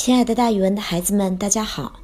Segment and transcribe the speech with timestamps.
[0.00, 1.98] 亲爱的，大语文的孩子们，大家好！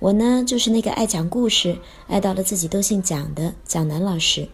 [0.00, 4.48] 我呢，就是那个爱讲故事、爱到了自己都姓蒋的蒋楠老师。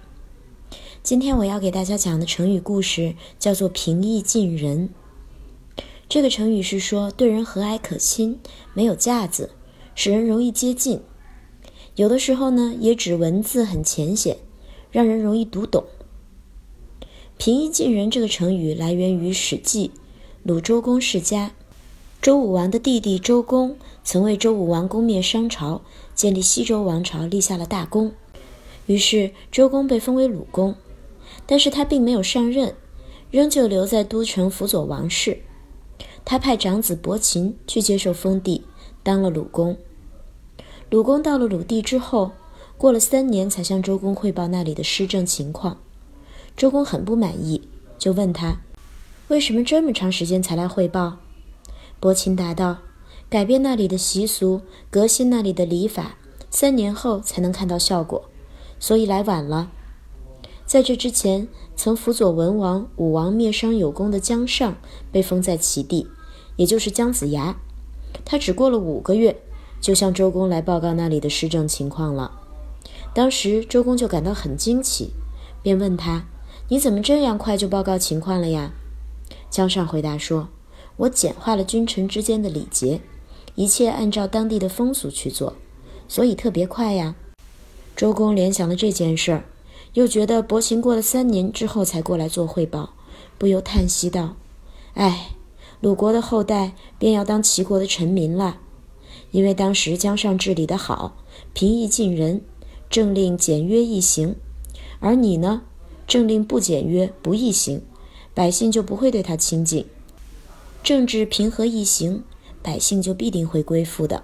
[1.03, 4.91] 今天我要给大家讲的成语故事叫做“平易近人”。
[6.11, 8.39] 这个成语是说对人和蔼可亲，
[8.75, 9.53] 没有架子，
[9.95, 11.01] 使人容易接近。
[11.97, 14.37] 有的时候呢，也指文字很浅显，
[14.91, 15.85] 让人容易读懂。
[17.39, 19.89] “平易近人”这个成语来源于《史记·
[20.43, 21.49] 鲁周公世家》。
[22.25, 25.83] 周武王的弟弟周公曾为周武王攻灭商朝、
[26.15, 28.13] 建立西周王朝立下了大功，
[28.87, 30.75] 于是周公被封为鲁公，
[31.45, 32.75] 但是他并没有上任，
[33.31, 35.43] 仍旧留在都城辅佐王室。
[36.25, 38.63] 他派长子伯禽去接受封地，
[39.03, 39.77] 当了鲁公。
[40.89, 42.31] 鲁公到了鲁地之后，
[42.79, 45.77] 过了三年才向周公汇报那里的施政情况。
[46.57, 47.69] 周公很不满意，
[47.99, 48.63] 就问他
[49.29, 51.19] ：“为什么这么长时间才来汇报？”
[52.01, 52.79] 伯禽答道
[53.31, 56.17] ：“改变那里的习俗，革新那里的礼法，
[56.51, 58.29] 三年后才能看到效果，
[58.79, 59.71] 所以来晚了。
[60.67, 64.77] 在这之前，曾辅佐文王、武王灭商有功的姜尚
[65.11, 66.09] 被封在齐地，
[66.57, 67.57] 也就是姜子牙。
[68.25, 69.41] 他只过了五个月，
[69.81, 72.41] 就向周公来报告那里的施政情况了。
[73.15, 75.13] 当时周公就感到很惊奇，
[75.63, 76.27] 便问他
[76.69, 78.73] ：‘你怎么这样快就报告情况了呀？’
[79.49, 80.49] 姜尚回答说。”
[80.97, 83.01] 我简化了君臣之间的礼节，
[83.57, 85.55] 一切按照当地的风俗去做，
[86.07, 87.17] 所以特别快呀。
[87.97, 89.45] 周公联想了这件事儿，
[89.95, 92.91] 又觉得伯禽过了三年之后才过来做汇报，
[93.39, 94.37] 不由叹息道
[94.95, 95.31] ：“哎，
[95.81, 98.59] 鲁国的后代便要当齐国的臣民了。
[99.33, 101.17] 因为当时江尚治理得好，
[101.53, 102.43] 平易近人，
[102.89, 104.35] 政令简约易行；
[105.01, 105.63] 而你呢，
[106.07, 107.83] 政令不简约不易行，
[108.33, 109.85] 百姓就不会对他亲近。”
[110.85, 112.23] 政治平和易行，
[112.63, 114.23] 百姓就必定会归附的。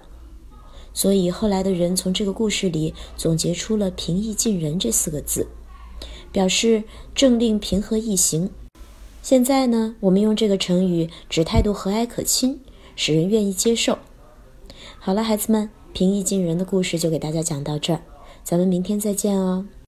[0.93, 5.47] 所以后来的人从这个故事里总结出了“平易近人”这四个字，
[6.31, 6.83] 表示
[7.15, 8.51] 政令平和易行。
[9.23, 12.59] 现在呢，我们用这个成语指态度和蔼可亲，
[12.95, 13.97] 使人愿意接受。
[14.99, 18.03] 好了，孩子们，平易近人的故事就给大家讲到这儿，
[18.43, 19.65] 咱们明天再见哦。